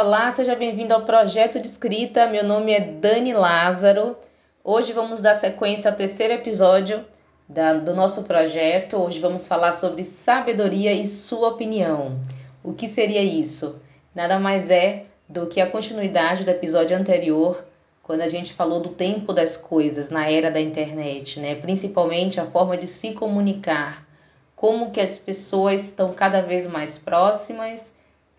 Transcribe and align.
Olá, 0.00 0.30
seja 0.30 0.54
bem-vindo 0.54 0.94
ao 0.94 1.02
projeto 1.02 1.58
de 1.58 1.66
escrita. 1.66 2.28
Meu 2.28 2.44
nome 2.44 2.70
é 2.70 2.78
Dani 2.78 3.32
Lázaro. 3.32 4.16
Hoje 4.62 4.92
vamos 4.92 5.20
dar 5.20 5.34
sequência 5.34 5.90
ao 5.90 5.96
terceiro 5.96 6.34
episódio 6.34 7.04
da, 7.48 7.72
do 7.72 7.96
nosso 7.96 8.22
projeto. 8.22 8.96
Hoje 8.96 9.18
vamos 9.18 9.48
falar 9.48 9.72
sobre 9.72 10.04
sabedoria 10.04 10.92
e 10.92 11.04
sua 11.04 11.48
opinião. 11.48 12.16
O 12.62 12.74
que 12.74 12.86
seria 12.86 13.24
isso? 13.24 13.82
Nada 14.14 14.38
mais 14.38 14.70
é 14.70 15.06
do 15.28 15.48
que 15.48 15.60
a 15.60 15.68
continuidade 15.68 16.44
do 16.44 16.50
episódio 16.52 16.96
anterior, 16.96 17.64
quando 18.00 18.20
a 18.20 18.28
gente 18.28 18.52
falou 18.52 18.78
do 18.78 18.90
tempo 18.90 19.32
das 19.32 19.56
coisas 19.56 20.10
na 20.10 20.30
era 20.30 20.48
da 20.48 20.60
internet, 20.60 21.40
né? 21.40 21.56
Principalmente 21.56 22.38
a 22.38 22.44
forma 22.44 22.76
de 22.76 22.86
se 22.86 23.14
comunicar, 23.14 24.06
como 24.54 24.92
que 24.92 25.00
as 25.00 25.18
pessoas 25.18 25.86
estão 25.86 26.12
cada 26.12 26.40
vez 26.40 26.68
mais 26.68 26.98
próximas 27.00 27.97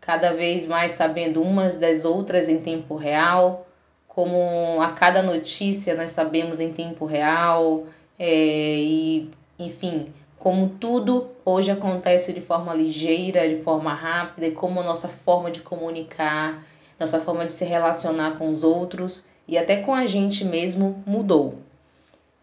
cada 0.10 0.34
vez 0.34 0.66
mais 0.66 0.94
sabendo 0.94 1.40
umas 1.40 1.78
das 1.78 2.04
outras 2.04 2.50
em 2.50 2.58
tempo 2.58 2.96
real, 2.96 3.68
como 4.08 4.82
a 4.82 4.94
cada 4.94 5.22
notícia 5.22 5.94
nós 5.94 6.10
sabemos 6.10 6.60
em 6.60 6.74
tempo 6.74 7.06
real, 7.06 7.84
é, 8.18 8.76
e 8.80 9.30
enfim, 9.60 10.12
como 10.40 10.68
tudo 10.68 11.30
hoje 11.46 11.70
acontece 11.70 12.34
de 12.34 12.42
forma 12.42 12.74
ligeira, 12.74 13.48
de 13.48 13.58
forma 13.58 13.94
rápida, 13.94 14.48
e 14.48 14.52
como 14.52 14.80
a 14.80 14.84
nossa 14.84 15.08
forma 15.08 15.52
de 15.52 15.62
comunicar, 15.62 16.66
nossa 17.00 17.20
forma 17.20 17.46
de 17.46 17.54
se 17.54 17.64
relacionar 17.64 18.36
com 18.40 18.50
os 18.50 18.64
outros 18.64 19.24
e 19.48 19.60
até 19.60 19.84
com 19.84 19.94
a 19.94 20.08
gente 20.08 20.44
mesmo 20.44 21.04
mudou. 21.06 21.60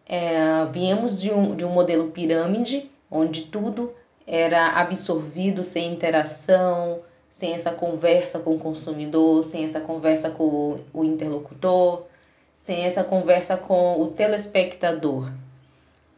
É, 0.07 0.63
viemos 0.71 1.21
de 1.21 1.33
um, 1.33 1.53
de 1.53 1.65
um 1.65 1.69
modelo 1.73 2.11
pirâmide, 2.11 2.89
onde 3.11 3.41
tudo 3.41 3.91
era 4.25 4.69
absorvido 4.69 5.63
sem 5.63 5.91
interação, 5.91 7.01
sem 7.37 7.53
essa 7.53 7.71
conversa 7.71 8.39
com 8.39 8.55
o 8.55 8.59
consumidor, 8.59 9.43
sem 9.43 9.63
essa 9.63 9.79
conversa 9.79 10.31
com 10.31 10.79
o 10.91 11.03
interlocutor, 11.03 12.07
sem 12.55 12.83
essa 12.83 13.03
conversa 13.03 13.55
com 13.55 14.01
o 14.01 14.07
telespectador, 14.07 15.31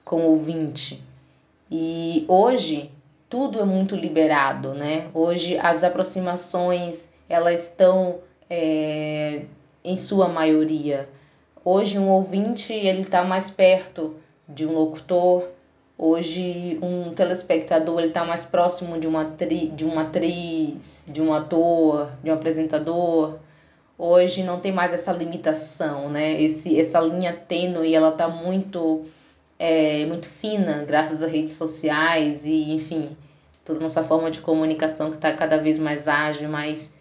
com 0.06 0.22
o 0.22 0.32
ouvinte. 0.32 1.04
E 1.70 2.24
hoje 2.26 2.90
tudo 3.30 3.60
é 3.60 3.66
muito 3.66 3.98
liberado, 3.98 4.74
né? 4.74 5.10
Hoje 5.14 5.58
as 5.58 5.84
aproximações 5.84 7.10
elas 7.28 7.64
estão 7.64 8.20
é, 8.50 9.44
em 9.84 9.98
sua 9.98 10.30
maioria. 10.30 11.10
Hoje 11.66 12.00
um 12.00 12.08
ouvinte 12.08 12.72
ele 12.72 13.02
está 13.02 13.26
mais 13.26 13.50
perto 13.50 14.16
de 14.48 14.66
um 14.66 14.72
locutor, 14.72 15.50
Hoje, 16.02 16.80
um 16.82 17.14
telespectador 17.14 18.00
está 18.00 18.24
mais 18.24 18.46
próximo 18.46 18.98
de 18.98 19.06
uma, 19.06 19.26
tri, 19.26 19.68
de 19.68 19.84
uma 19.84 20.04
atriz, 20.04 21.04
de 21.06 21.22
um 21.22 21.34
ator, 21.34 22.10
de 22.24 22.32
um 22.32 22.34
apresentador. 22.36 23.38
Hoje 23.98 24.42
não 24.42 24.62
tem 24.62 24.72
mais 24.72 24.94
essa 24.94 25.12
limitação, 25.12 26.10
né? 26.10 26.42
Esse, 26.42 26.80
essa 26.80 27.02
linha 27.02 27.34
tênue, 27.34 27.94
ela 27.94 28.12
está 28.12 28.30
muito, 28.30 29.08
é, 29.60 30.06
muito 30.06 30.30
fina, 30.30 30.86
graças 30.86 31.22
às 31.22 31.30
redes 31.30 31.56
sociais 31.56 32.46
e, 32.46 32.72
enfim, 32.72 33.18
toda 33.66 33.80
a 33.80 33.84
nossa 33.84 34.02
forma 34.02 34.32
de 34.32 34.40
comunicação 34.40 35.10
que 35.10 35.18
está 35.18 35.34
cada 35.34 35.58
vez 35.58 35.78
mais 35.78 36.08
ágil, 36.08 36.48
mais... 36.48 36.94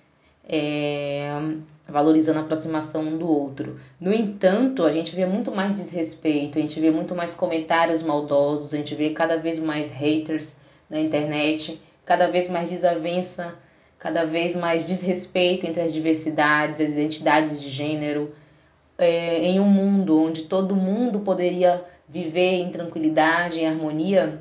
É, 0.48 1.30
valorizando 1.88 2.38
a 2.38 2.42
aproximação 2.42 3.02
um 3.02 3.16
do 3.16 3.26
outro. 3.26 3.80
No 3.98 4.12
entanto, 4.12 4.84
a 4.84 4.92
gente 4.92 5.16
vê 5.16 5.24
muito 5.24 5.50
mais 5.50 5.74
desrespeito, 5.74 6.58
a 6.58 6.60
gente 6.60 6.78
vê 6.78 6.90
muito 6.90 7.14
mais 7.14 7.34
comentários 7.34 8.02
maldosos, 8.02 8.74
a 8.74 8.76
gente 8.76 8.94
vê 8.94 9.10
cada 9.10 9.38
vez 9.38 9.58
mais 9.58 9.90
haters 9.90 10.56
na 10.88 11.00
internet, 11.00 11.80
cada 12.04 12.28
vez 12.28 12.48
mais 12.50 12.68
desavença, 12.68 13.54
cada 13.98 14.26
vez 14.26 14.54
mais 14.54 14.86
desrespeito 14.86 15.66
entre 15.66 15.80
as 15.80 15.92
diversidades, 15.92 16.80
as 16.80 16.90
identidades 16.90 17.60
de 17.60 17.70
gênero. 17.70 18.32
É, 18.98 19.44
em 19.44 19.60
um 19.60 19.68
mundo 19.68 20.20
onde 20.20 20.42
todo 20.42 20.74
mundo 20.74 21.20
poderia 21.20 21.84
viver 22.08 22.62
em 22.62 22.70
tranquilidade, 22.70 23.60
em 23.60 23.66
harmonia, 23.66 24.40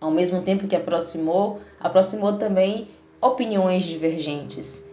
ao 0.00 0.10
mesmo 0.10 0.42
tempo 0.42 0.66
que 0.66 0.74
aproximou, 0.74 1.60
aproximou 1.78 2.36
também 2.36 2.88
opiniões 3.20 3.84
divergentes 3.84 4.89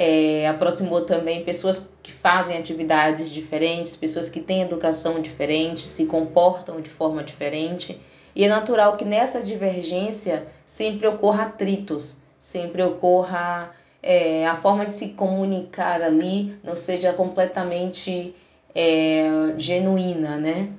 é, 0.00 0.46
aproximou 0.46 1.04
também 1.04 1.42
pessoas 1.42 1.90
que 2.04 2.12
fazem 2.12 2.56
atividades 2.56 3.28
diferentes, 3.28 3.96
pessoas 3.96 4.28
que 4.28 4.38
têm 4.38 4.62
educação 4.62 5.20
diferente, 5.20 5.80
se 5.80 6.06
comportam 6.06 6.80
de 6.80 6.88
forma 6.88 7.24
diferente. 7.24 8.00
E 8.32 8.44
é 8.44 8.48
natural 8.48 8.96
que 8.96 9.04
nessa 9.04 9.42
divergência 9.42 10.46
sempre 10.64 11.08
ocorra 11.08 11.46
atritos, 11.46 12.18
sempre 12.38 12.80
ocorra 12.80 13.74
é, 14.00 14.46
a 14.46 14.54
forma 14.54 14.86
de 14.86 14.94
se 14.94 15.08
comunicar 15.08 16.00
ali 16.00 16.56
não 16.62 16.76
seja 16.76 17.12
completamente 17.12 18.32
é, 18.72 19.26
genuína, 19.56 20.36
né? 20.36 20.70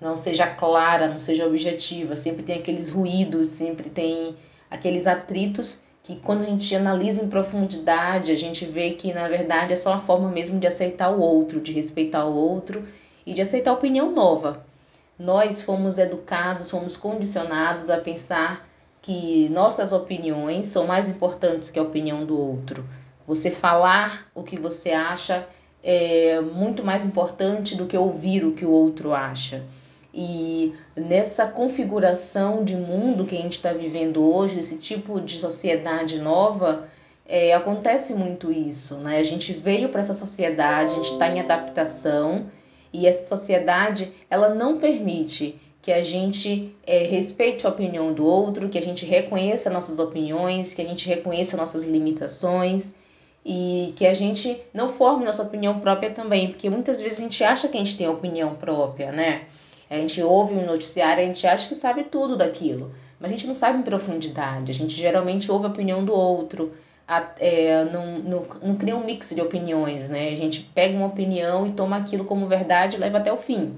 Não 0.00 0.16
seja 0.16 0.46
clara, 0.46 1.06
não 1.06 1.18
seja 1.18 1.46
objetiva. 1.46 2.16
Sempre 2.16 2.42
tem 2.42 2.58
aqueles 2.58 2.88
ruídos, 2.88 3.50
sempre 3.50 3.90
tem 3.90 4.36
aqueles 4.70 5.06
atritos 5.06 5.80
que 6.04 6.16
quando 6.16 6.42
a 6.42 6.44
gente 6.44 6.76
analisa 6.76 7.24
em 7.24 7.28
profundidade, 7.28 8.30
a 8.30 8.34
gente 8.34 8.66
vê 8.66 8.90
que 8.90 9.12
na 9.12 9.26
verdade 9.26 9.72
é 9.72 9.76
só 9.76 9.90
uma 9.90 10.02
forma 10.02 10.30
mesmo 10.30 10.60
de 10.60 10.66
aceitar 10.66 11.10
o 11.10 11.18
outro, 11.18 11.62
de 11.62 11.72
respeitar 11.72 12.26
o 12.26 12.34
outro 12.34 12.84
e 13.24 13.32
de 13.32 13.40
aceitar 13.40 13.70
a 13.70 13.74
opinião 13.74 14.12
nova. 14.12 14.64
Nós 15.18 15.62
fomos 15.62 15.96
educados, 15.96 16.70
fomos 16.70 16.94
condicionados 16.94 17.88
a 17.88 17.96
pensar 17.96 18.68
que 19.00 19.48
nossas 19.48 19.92
opiniões 19.92 20.66
são 20.66 20.86
mais 20.86 21.08
importantes 21.08 21.70
que 21.70 21.78
a 21.78 21.82
opinião 21.82 22.26
do 22.26 22.38
outro. 22.38 22.84
Você 23.26 23.50
falar 23.50 24.30
o 24.34 24.42
que 24.42 24.58
você 24.58 24.90
acha 24.90 25.46
é 25.82 26.38
muito 26.40 26.84
mais 26.84 27.06
importante 27.06 27.76
do 27.76 27.86
que 27.86 27.96
ouvir 27.96 28.44
o 28.44 28.52
que 28.52 28.66
o 28.66 28.70
outro 28.70 29.14
acha. 29.14 29.64
E 30.16 30.72
nessa 30.94 31.44
configuração 31.44 32.62
de 32.62 32.76
mundo 32.76 33.24
que 33.24 33.36
a 33.36 33.40
gente 33.40 33.54
está 33.54 33.72
vivendo 33.72 34.22
hoje, 34.22 34.60
esse 34.60 34.78
tipo 34.78 35.20
de 35.20 35.40
sociedade 35.40 36.20
nova, 36.20 36.88
é, 37.26 37.52
acontece 37.52 38.14
muito 38.14 38.52
isso, 38.52 38.94
né? 38.98 39.18
A 39.18 39.24
gente 39.24 39.52
veio 39.52 39.88
para 39.88 39.98
essa 39.98 40.14
sociedade, 40.14 40.92
a 40.92 40.96
gente 40.96 41.12
está 41.12 41.28
em 41.28 41.40
adaptação 41.40 42.46
e 42.92 43.08
essa 43.08 43.24
sociedade 43.28 44.12
ela 44.30 44.54
não 44.54 44.78
permite 44.78 45.60
que 45.82 45.90
a 45.90 46.00
gente 46.00 46.72
é, 46.86 47.04
respeite 47.06 47.66
a 47.66 47.70
opinião 47.70 48.12
do 48.12 48.24
outro, 48.24 48.68
que 48.68 48.78
a 48.78 48.82
gente 48.82 49.04
reconheça 49.04 49.68
nossas 49.68 49.98
opiniões, 49.98 50.72
que 50.72 50.80
a 50.80 50.84
gente 50.84 51.08
reconheça 51.08 51.56
nossas 51.56 51.84
limitações 51.84 52.94
e 53.44 53.92
que 53.96 54.06
a 54.06 54.14
gente 54.14 54.56
não 54.72 54.92
forme 54.92 55.24
nossa 55.24 55.42
opinião 55.42 55.80
própria 55.80 56.10
também, 56.10 56.52
porque 56.52 56.70
muitas 56.70 57.00
vezes 57.00 57.18
a 57.18 57.22
gente 57.22 57.42
acha 57.42 57.68
que 57.68 57.76
a 57.76 57.80
gente 57.80 57.98
tem 57.98 58.08
opinião 58.08 58.54
própria, 58.54 59.10
né? 59.10 59.42
A 59.88 59.96
gente 59.96 60.22
ouve 60.22 60.54
um 60.54 60.66
noticiário, 60.66 61.22
a 61.22 61.26
gente 61.26 61.46
acha 61.46 61.68
que 61.68 61.74
sabe 61.74 62.04
tudo 62.04 62.36
daquilo, 62.36 62.92
mas 63.20 63.30
a 63.30 63.34
gente 63.34 63.46
não 63.46 63.54
sabe 63.54 63.78
em 63.78 63.82
profundidade. 63.82 64.70
A 64.70 64.74
gente 64.74 64.94
geralmente 64.94 65.50
ouve 65.50 65.66
a 65.66 65.68
opinião 65.68 66.04
do 66.04 66.12
outro, 66.12 66.72
a, 67.06 67.30
é, 67.38 67.84
não, 67.84 68.18
não, 68.18 68.46
não 68.62 68.76
cria 68.76 68.96
um 68.96 69.04
mix 69.04 69.30
de 69.30 69.40
opiniões, 69.40 70.08
né? 70.08 70.28
A 70.28 70.36
gente 70.36 70.62
pega 70.74 70.96
uma 70.96 71.06
opinião 71.06 71.66
e 71.66 71.72
toma 71.72 71.96
aquilo 71.96 72.24
como 72.24 72.46
verdade 72.46 72.96
e 72.96 73.00
leva 73.00 73.18
até 73.18 73.32
o 73.32 73.36
fim. 73.36 73.76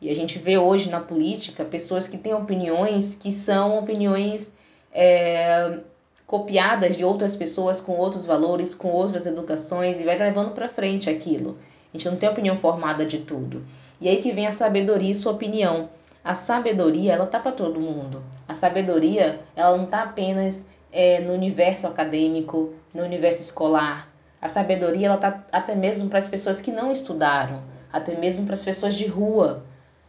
E 0.00 0.10
a 0.10 0.14
gente 0.14 0.38
vê 0.38 0.58
hoje 0.58 0.90
na 0.90 1.00
política 1.00 1.64
pessoas 1.64 2.06
que 2.06 2.18
têm 2.18 2.34
opiniões 2.34 3.14
que 3.14 3.32
são 3.32 3.78
opiniões 3.78 4.52
é, 4.92 5.78
copiadas 6.26 6.96
de 6.96 7.04
outras 7.04 7.36
pessoas 7.36 7.80
com 7.80 7.92
outros 7.96 8.26
valores, 8.26 8.74
com 8.74 8.88
outras 8.88 9.26
educações 9.26 10.00
e 10.00 10.04
vai 10.04 10.18
levando 10.18 10.52
para 10.52 10.68
frente 10.68 11.08
aquilo. 11.08 11.58
A 11.94 11.96
gente 11.96 12.10
não 12.10 12.16
tem 12.16 12.28
opinião 12.28 12.56
formada 12.56 13.06
de 13.06 13.18
tudo. 13.18 13.64
E 14.00 14.08
aí 14.08 14.20
que 14.20 14.32
vem 14.32 14.48
a 14.48 14.52
sabedoria 14.52 15.12
e 15.12 15.14
sua 15.14 15.30
opinião. 15.30 15.88
A 16.24 16.34
sabedoria, 16.34 17.12
ela 17.12 17.26
tá 17.26 17.38
para 17.38 17.52
todo 17.52 17.80
mundo. 17.80 18.20
A 18.48 18.54
sabedoria, 18.54 19.38
ela 19.54 19.76
não 19.76 19.86
tá 19.86 20.02
apenas 20.02 20.68
é, 20.90 21.20
no 21.20 21.32
universo 21.32 21.86
acadêmico, 21.86 22.74
no 22.92 23.04
universo 23.04 23.42
escolar. 23.42 24.08
A 24.42 24.48
sabedoria, 24.48 25.06
ela 25.06 25.18
tá 25.18 25.44
até 25.52 25.76
mesmo 25.76 26.10
para 26.10 26.18
as 26.18 26.26
pessoas 26.26 26.60
que 26.60 26.72
não 26.72 26.90
estudaram, 26.90 27.62
até 27.92 28.16
mesmo 28.16 28.44
para 28.44 28.54
as 28.54 28.64
pessoas 28.64 28.94
de 28.94 29.06
rua, 29.06 29.64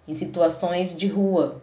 em 0.08 0.16
situações 0.16 0.98
de 0.98 1.06
rua. 1.08 1.62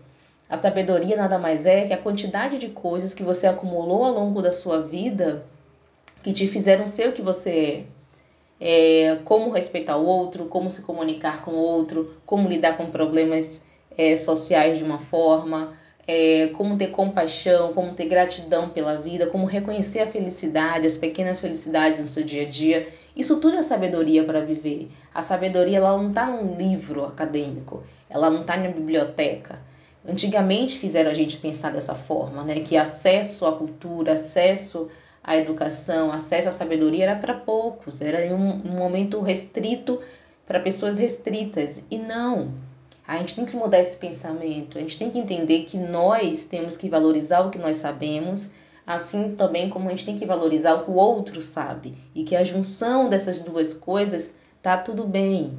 A 0.49 0.57
sabedoria 0.57 1.17
nada 1.17 1.37
mais 1.37 1.67
é 1.67 1.85
que 1.85 1.93
a 1.93 1.99
quantidade 1.99 2.59
de 2.59 2.69
coisas 2.69 3.13
que 3.13 3.25
você 3.25 3.49
acumulou 3.49 4.05
ao 4.05 4.13
longo 4.13 4.41
da 4.41 4.53
sua 4.53 4.83
vida 4.83 5.45
que 6.23 6.33
te 6.33 6.47
fizeram 6.47 6.87
ser 6.87 7.09
o 7.09 7.13
que 7.13 7.23
você 7.23 7.51
é 7.51 7.85
é, 8.65 9.19
como 9.25 9.51
respeitar 9.51 9.97
o 9.97 10.07
outro, 10.07 10.45
como 10.45 10.71
se 10.71 10.83
comunicar 10.83 11.45
com 11.45 11.51
o 11.51 11.59
outro, 11.59 12.15
como 12.25 12.49
lidar 12.49 12.77
com 12.77 12.87
problemas 12.87 13.65
é, 13.99 14.15
sociais 14.15 14.79
de 14.79 14.85
uma 14.85 14.99
forma, 14.99 15.77
é, 16.07 16.47
como 16.55 16.79
ter 16.79 16.93
compaixão, 16.93 17.73
como 17.73 17.93
ter 17.95 18.07
gratidão 18.07 18.69
pela 18.69 18.95
vida, 19.01 19.27
como 19.27 19.47
reconhecer 19.47 19.99
a 19.99 20.07
felicidade, 20.07 20.87
as 20.87 20.97
pequenas 20.97 21.41
felicidades 21.41 21.99
no 21.99 22.09
seu 22.09 22.23
dia 22.23 22.43
a 22.43 22.49
dia. 22.49 22.87
Isso 23.17 23.41
tudo 23.41 23.57
é 23.57 23.65
sabedoria 23.65 24.23
para 24.23 24.41
viver. 24.41 24.93
A 25.13 25.23
sabedoria 25.23 25.79
ela 25.79 25.97
não 25.97 26.11
está 26.11 26.27
num 26.27 26.57
livro 26.57 27.05
acadêmico, 27.05 27.83
ela 28.09 28.31
não 28.31 28.43
está 28.43 28.57
na 28.57 28.69
biblioteca. 28.69 29.59
Antigamente 30.07 30.79
fizeram 30.79 31.11
a 31.11 31.15
gente 31.15 31.37
pensar 31.37 31.73
dessa 31.73 31.97
forma, 31.97 32.45
né? 32.45 32.61
Que 32.61 32.77
acesso 32.77 33.45
à 33.45 33.53
cultura, 33.53 34.13
acesso 34.13 34.89
à 35.23 35.37
educação, 35.37 36.11
acesso 36.11 36.49
à 36.49 36.53
sabedoria 36.53 37.05
era 37.05 37.17
para 37.17 37.35
poucos, 37.35 38.01
era 38.01 38.35
um, 38.35 38.67
um 38.67 38.77
momento 38.77 39.21
restrito 39.21 40.01
para 40.47 40.61
pessoas 40.61 40.99
restritas. 40.99 41.85
E 41.91 41.99
não, 41.99 42.53
a 43.07 43.19
gente 43.19 43.35
tem 43.35 43.45
que 43.45 43.57
mudar 43.57 43.79
esse 43.79 43.97
pensamento, 43.97 44.79
a 44.79 44.81
gente 44.81 44.99
tem 44.99 45.11
que 45.11 45.19
entender 45.19 45.65
que 45.65 45.77
nós 45.77 46.47
temos 46.47 46.77
que 46.77 46.89
valorizar 46.89 47.41
o 47.41 47.51
que 47.51 47.59
nós 47.59 47.77
sabemos, 47.77 48.53
assim 48.87 49.35
também 49.37 49.71
como 49.71 49.89
a 49.89 49.91
gente 49.91 50.07
tem 50.07 50.19
que 50.19 50.27
valorizar 50.27 50.75
o 50.75 50.85
que 50.85 50.91
o 50.91 50.95
outro 50.95 51.41
sabe, 51.41 51.95
e 52.15 52.25
que 52.25 52.35
a 52.35 52.43
junção 52.43 53.09
dessas 53.09 53.43
duas 53.43 53.75
coisas 53.75 54.35
tá 54.61 54.77
tudo 54.77 55.05
bem, 55.05 55.59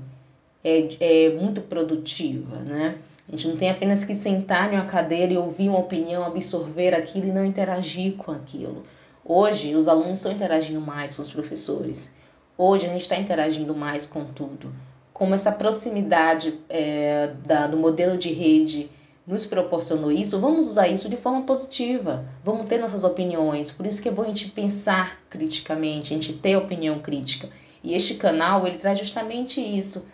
é, 0.64 0.88
é 1.00 1.30
muito 1.30 1.62
produtiva, 1.62 2.58
né? 2.60 2.98
A 3.28 3.32
gente 3.32 3.48
não 3.48 3.58
tem 3.58 3.70
apenas 3.70 4.04
que 4.04 4.14
sentar 4.14 4.72
em 4.72 4.76
uma 4.76 4.86
cadeira 4.86 5.32
e 5.32 5.38
ouvir 5.38 5.70
uma 5.70 5.80
opinião, 5.80 6.26
absorver 6.26 6.94
aquilo 6.94 7.28
e 7.28 7.32
não 7.32 7.46
interagir 7.46 8.16
com 8.18 8.32
aquilo. 8.32 8.84
Hoje, 9.26 9.76
os 9.76 9.88
alunos 9.88 10.20
estão 10.20 10.32
interagindo 10.32 10.82
mais 10.82 11.16
com 11.16 11.22
os 11.22 11.32
professores. 11.32 12.14
Hoje, 12.58 12.86
a 12.86 12.90
gente 12.90 13.02
está 13.02 13.16
interagindo 13.16 13.76
mais 13.76 14.06
com 14.06 14.26
tudo. 14.26 14.74
Como 15.14 15.34
essa 15.34 15.52
proximidade 15.52 16.60
é, 16.70 17.34
da, 17.46 17.68
do 17.68 17.78
modelo 17.78 18.18
de 18.18 18.32
rede 18.32 18.90
nos 19.26 19.46
proporcionou 19.46 20.12
isso, 20.12 20.40
vamos 20.40 20.68
usar 20.68 20.88
isso 20.88 21.08
de 21.08 21.16
forma 21.16 21.44
positiva. 21.44 22.26
Vamos 22.44 22.68
ter 22.68 22.78
nossas 22.78 23.04
opiniões. 23.04 23.72
Por 23.72 23.86
isso 23.86 24.02
que 24.02 24.10
é 24.10 24.12
bom 24.12 24.24
a 24.24 24.28
gente 24.28 24.50
pensar 24.50 25.22
criticamente, 25.30 26.14
a 26.14 26.18
gente 26.18 26.34
ter 26.34 26.58
opinião 26.58 27.00
crítica. 27.00 27.50
E 27.84 27.94
este 27.94 28.16
canal, 28.16 28.68
ele 28.68 28.78
traz 28.78 29.00
justamente 29.00 29.62
isso 29.62 30.06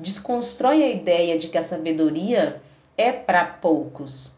desconstrói 0.00 0.82
a 0.82 0.90
ideia 0.90 1.38
de 1.38 1.48
que 1.48 1.58
a 1.58 1.62
sabedoria 1.62 2.60
é 2.96 3.12
para 3.12 3.44
poucos. 3.44 4.32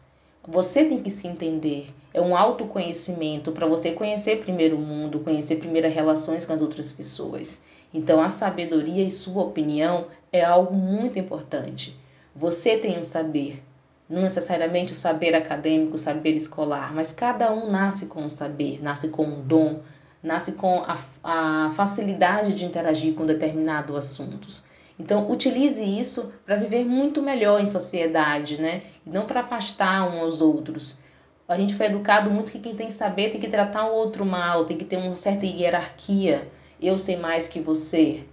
Você 0.47 0.85
tem 0.85 1.01
que 1.01 1.09
se 1.09 1.27
entender. 1.27 1.87
É 2.13 2.21
um 2.21 2.35
autoconhecimento 2.37 3.51
para 3.51 3.65
você 3.65 3.91
conhecer 3.91 4.39
primeiro 4.39 4.77
o 4.77 4.81
mundo, 4.81 5.21
conhecer 5.21 5.55
primeiro 5.55 5.87
as 5.87 5.93
relações 5.93 6.45
com 6.45 6.53
as 6.53 6.61
outras 6.61 6.91
pessoas. 6.91 7.59
Então, 7.91 8.21
a 8.21 8.29
sabedoria 8.29 9.03
e 9.03 9.09
sua 9.09 9.43
opinião 9.43 10.07
é 10.31 10.43
algo 10.43 10.75
muito 10.75 11.17
importante. 11.17 11.97
Você 12.35 12.77
tem 12.77 12.99
um 12.99 13.03
saber, 13.03 13.63
não 14.09 14.21
necessariamente 14.21 14.91
o 14.91 14.95
saber 14.95 15.33
acadêmico, 15.35 15.95
o 15.95 15.97
saber 15.97 16.33
escolar, 16.33 16.93
mas 16.93 17.11
cada 17.11 17.51
um 17.51 17.69
nasce 17.69 18.05
com 18.07 18.21
um 18.21 18.29
saber, 18.29 18.81
nasce 18.81 19.09
com 19.09 19.25
um 19.25 19.41
dom, 19.41 19.79
nasce 20.21 20.53
com 20.53 20.83
a, 20.85 20.99
a 21.23 21.71
facilidade 21.75 22.53
de 22.53 22.65
interagir 22.65 23.13
com 23.13 23.25
determinados 23.25 23.95
assuntos. 23.95 24.63
Então, 24.99 25.29
utilize 25.31 25.83
isso 25.83 26.31
para 26.45 26.55
viver 26.55 26.85
muito 26.85 27.21
melhor 27.21 27.59
em 27.59 27.65
sociedade, 27.65 28.61
né? 28.61 28.83
E 29.05 29.09
não 29.09 29.25
para 29.25 29.41
afastar 29.41 30.07
uns 30.07 30.21
aos 30.21 30.41
outros. 30.41 30.97
A 31.47 31.57
gente 31.57 31.75
foi 31.75 31.87
educado 31.87 32.31
muito 32.31 32.51
que 32.51 32.59
quem 32.59 32.75
tem 32.75 32.89
saber 32.89 33.29
tem 33.29 33.41
que 33.41 33.49
tratar 33.49 33.85
o 33.87 33.93
outro 33.93 34.25
mal, 34.25 34.65
tem 34.65 34.77
que 34.77 34.85
ter 34.85 34.97
uma 34.97 35.13
certa 35.13 35.45
hierarquia. 35.45 36.47
Eu 36.81 36.97
sei 36.97 37.17
mais 37.17 37.47
que 37.47 37.59
você, 37.59 38.23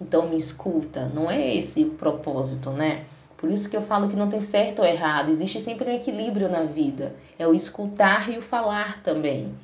então 0.00 0.28
me 0.28 0.36
escuta. 0.36 1.06
Não 1.06 1.30
é 1.30 1.54
esse 1.54 1.82
o 1.84 1.90
propósito, 1.90 2.70
né? 2.70 3.04
Por 3.36 3.50
isso 3.50 3.68
que 3.68 3.76
eu 3.76 3.82
falo 3.82 4.08
que 4.08 4.16
não 4.16 4.28
tem 4.28 4.40
certo 4.40 4.78
ou 4.78 4.86
errado, 4.86 5.28
existe 5.28 5.60
sempre 5.60 5.90
um 5.90 5.94
equilíbrio 5.94 6.48
na 6.48 6.62
vida. 6.62 7.14
É 7.38 7.46
o 7.46 7.54
escutar 7.54 8.30
e 8.30 8.38
o 8.38 8.42
falar 8.42 9.02
também. 9.02 9.54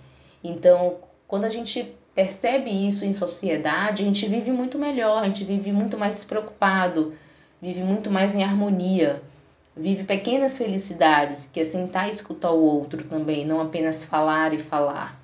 Então, 0.42 0.98
quando 1.26 1.44
a 1.44 1.50
gente 1.50 1.94
percebe 2.14 2.70
isso 2.70 3.04
em 3.04 3.12
sociedade, 3.12 4.02
a 4.02 4.06
gente 4.06 4.26
vive 4.26 4.50
muito 4.50 4.78
melhor, 4.78 5.22
a 5.22 5.26
gente 5.26 5.44
vive 5.44 5.72
muito 5.72 5.96
mais 5.96 6.16
despreocupado, 6.16 7.14
vive 7.60 7.82
muito 7.82 8.10
mais 8.10 8.34
em 8.34 8.44
harmonia, 8.44 9.22
vive 9.76 10.04
pequenas 10.04 10.58
felicidades, 10.58 11.48
que 11.52 11.60
é 11.60 11.64
sentar 11.64 12.08
e 12.08 12.10
escutar 12.10 12.50
o 12.50 12.60
outro 12.60 13.04
também, 13.04 13.46
não 13.46 13.60
apenas 13.60 14.04
falar 14.04 14.52
e 14.52 14.58
falar. 14.58 15.20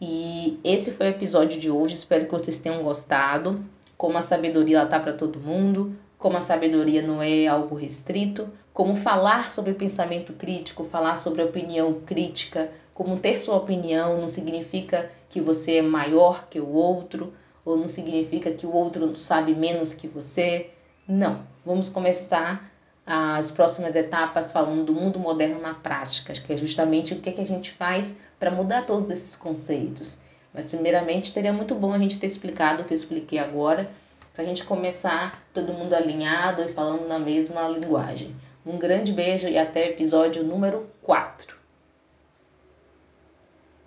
E 0.00 0.58
esse 0.64 0.92
foi 0.92 1.06
o 1.06 1.10
episódio 1.10 1.60
de 1.60 1.70
hoje, 1.70 1.94
espero 1.94 2.24
que 2.26 2.32
vocês 2.32 2.58
tenham 2.58 2.82
gostado. 2.82 3.62
Como 3.96 4.16
a 4.16 4.22
sabedoria 4.22 4.78
ela 4.78 4.88
tá 4.88 4.98
para 4.98 5.12
todo 5.12 5.38
mundo, 5.38 5.94
como 6.18 6.36
a 6.36 6.40
sabedoria 6.40 7.02
não 7.02 7.22
é 7.22 7.46
algo 7.46 7.74
restrito, 7.74 8.48
como 8.72 8.96
falar 8.96 9.50
sobre 9.50 9.74
pensamento 9.74 10.32
crítico, 10.32 10.84
falar 10.84 11.16
sobre 11.16 11.42
opinião 11.42 12.00
crítica, 12.06 12.70
como 12.94 13.18
ter 13.18 13.38
sua 13.38 13.56
opinião 13.56 14.18
não 14.18 14.28
significa 14.28 15.10
que 15.28 15.40
você 15.40 15.76
é 15.76 15.82
maior 15.82 16.48
que 16.48 16.60
o 16.60 16.68
outro, 16.68 17.32
ou 17.64 17.76
não 17.76 17.88
significa 17.88 18.52
que 18.52 18.66
o 18.66 18.72
outro 18.72 19.14
sabe 19.16 19.54
menos 19.54 19.92
que 19.92 20.08
você. 20.08 20.70
Não. 21.06 21.42
Vamos 21.64 21.90
começar 21.90 22.69
as 23.12 23.50
próximas 23.50 23.96
etapas 23.96 24.52
falando 24.52 24.84
do 24.84 24.94
mundo 24.94 25.18
moderno 25.18 25.60
na 25.60 25.74
prática, 25.74 26.32
que 26.32 26.52
é 26.52 26.56
justamente 26.56 27.12
o 27.12 27.20
que, 27.20 27.32
que 27.32 27.40
a 27.40 27.46
gente 27.46 27.72
faz 27.72 28.14
para 28.38 28.52
mudar 28.52 28.86
todos 28.86 29.10
esses 29.10 29.34
conceitos. 29.34 30.20
Mas, 30.54 30.66
primeiramente, 30.66 31.26
seria 31.26 31.52
muito 31.52 31.74
bom 31.74 31.92
a 31.92 31.98
gente 31.98 32.20
ter 32.20 32.28
explicado 32.28 32.82
o 32.82 32.84
que 32.84 32.94
eu 32.94 32.96
expliquei 32.96 33.40
agora, 33.40 33.90
para 34.32 34.44
a 34.44 34.46
gente 34.46 34.64
começar 34.64 35.42
todo 35.52 35.72
mundo 35.72 35.92
alinhado 35.92 36.62
e 36.62 36.68
falando 36.68 37.08
na 37.08 37.18
mesma 37.18 37.68
linguagem. 37.68 38.32
Um 38.64 38.78
grande 38.78 39.10
beijo 39.10 39.48
e 39.48 39.58
até 39.58 39.86
o 39.86 39.90
episódio 39.90 40.44
número 40.44 40.88
4. 41.02 41.59